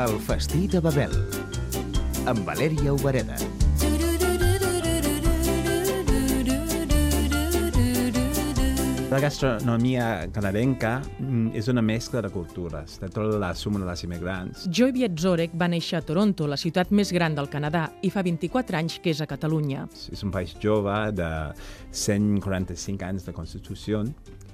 [0.00, 1.12] El festí de Babel,
[2.24, 3.36] amb Valèria Obereda.
[9.12, 10.94] La gastronomia canadenca
[11.52, 14.64] és una mescla de cultures, de tota la suma de les immigrants.
[14.72, 18.80] Joy Vietzorek va néixer a Toronto, la ciutat més gran del Canadà, i fa 24
[18.80, 19.84] anys que és a Catalunya.
[20.08, 21.28] És un país jove de
[21.92, 24.00] 145 anys de Constitució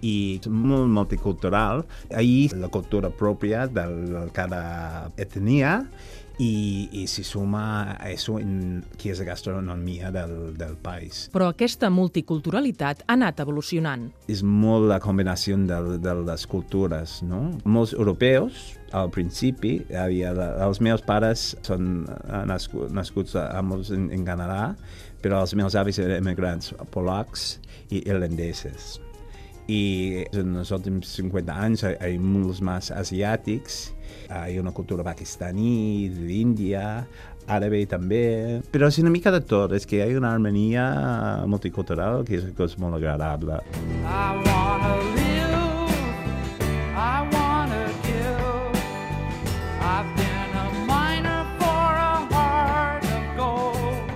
[0.03, 1.85] i molt multicultural.
[2.15, 4.63] Ahir la cultura pròpia de cada
[5.17, 5.83] etnia
[6.39, 7.63] i, i s'hi suma
[7.97, 11.27] a això en que és la gastronomia del, del país.
[11.35, 14.09] Però aquesta multiculturalitat ha anat evolucionant.
[14.31, 17.43] És molt la combinació de, de les cultures, no?
[17.67, 20.33] Molts europeus, al principi, havia,
[20.65, 22.07] els meus pares són
[22.49, 24.63] nascuts, nascuts a, molts en, en Canadà,
[25.23, 27.57] però els meus avis eren emigrants polacs
[27.91, 28.99] i irlandeses.
[29.69, 33.81] I en els últims 50 anys hi ha molts més asiàtics
[34.29, 36.85] hi ha una cultura pakistaní, d'Índia,
[37.49, 40.89] àrabe també, però és una mica de tot, és que hi ha una harmonia
[41.49, 43.63] multicultural que és, que és molt agradable.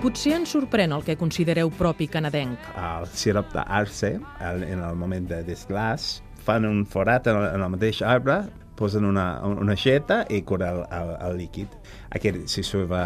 [0.03, 2.65] Potser ens sorprèn el que considereu propi canadenc.
[2.75, 4.09] El sirop d'arce,
[4.43, 8.41] en el moment de desglàs, fan un forat en el, en el mateix arbre
[8.75, 11.77] posen una, una xeta i cura el, el, el líquid.
[12.19, 13.05] Aquest se serva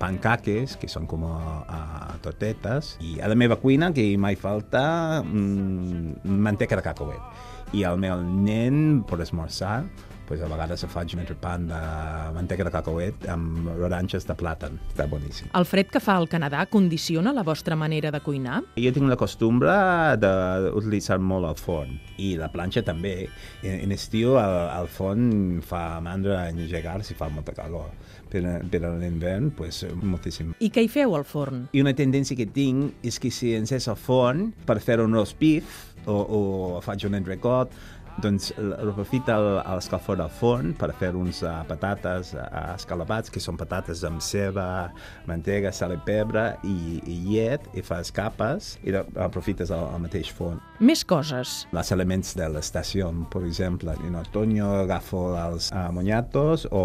[0.00, 1.36] pancaques, que són com a,
[1.70, 7.46] a tortetes, i a la meva cuina que mai falta mm, manteca de cacauet.
[7.78, 9.84] I el meu nen, per esmorzar,
[10.26, 11.80] pues a vegades se faig un pan de
[12.34, 14.78] manteca de cacauet amb oranges de plàtan.
[14.92, 15.50] Està boníssim.
[15.54, 18.62] El fred que fa al Canadà condiciona la vostra manera de cuinar?
[18.76, 19.74] Jo tinc la costumbre
[20.20, 23.28] d'utilitzar molt el forn i la planxa també.
[23.62, 27.90] En, en estiu el, el forn fa mandra engegar si fa molta calor,
[28.32, 30.54] però, però en l'hivern pues, moltíssim.
[30.60, 31.66] I què hi feu al forn?
[31.72, 35.38] I una tendència que tinc és que si encès el forn per fer un roast
[35.40, 36.40] beef o, o
[36.84, 37.72] faig un entrecot,
[38.22, 42.44] doncs aprofita l'escalfor del forn per fer uns uh, patates uh,
[42.74, 44.66] escalapats, que són patates amb ceba,
[45.28, 50.30] mantega, sal i pebre i, i llet, i fas capes i aprofites el, el mateix
[50.34, 50.62] forn.
[50.84, 51.64] Més coses.
[51.74, 56.84] Els elements de l'estació, per exemple, en otoño agafo els uh, moniatos o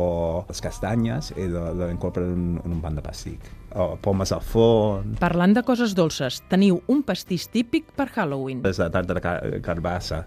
[0.50, 5.16] les castanyes i l'incorporo en, en un pan de pastic o pomes al forn...
[5.22, 8.64] Parlant de coses dolces, teniu un pastís típic per Halloween.
[8.66, 9.36] És la tarta de car
[9.66, 10.24] carbassa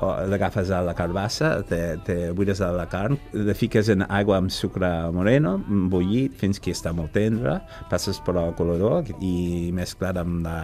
[0.00, 4.52] l'agafes a la carbassa, te, te buides a la carn, la fiques en aigua amb
[4.54, 5.56] sucre moreno,
[5.92, 7.58] bullit fins que està molt tendre,
[7.90, 10.58] passes per el colorador i mesclat amb la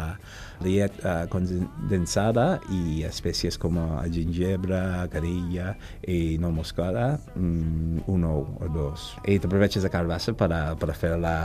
[0.65, 4.81] llet uh, condensada i espècies com el gingebre,
[5.13, 5.75] carilla
[6.09, 9.13] i no moscada, mm, un ou o dos.
[9.29, 11.37] I t'aproveches de carbassa per, a, per a fer la,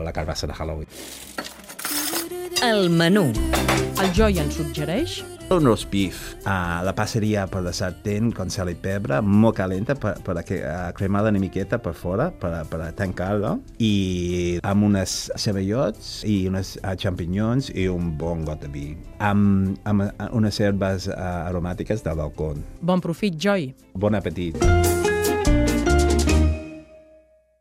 [0.00, 0.88] la carbassa de Halloween.
[2.64, 3.28] El menú.
[4.00, 5.20] El Joy ens suggereix
[5.50, 6.34] un roast beef.
[6.44, 10.42] Uh, la passaria per la sartén con sal i pebre, molt calenta per, per a,
[10.42, 16.44] uh, cremar-la una miqueta per fora, per, per a tancar-la, i amb unes ceballots i
[16.50, 18.86] unes uh, champinyons i un bon got de vi.
[19.18, 22.54] Amb, amb unes herbes uh, aromàtiques del balcó.
[22.80, 23.70] Bon profit, Joy.
[23.94, 24.62] Bon apetit.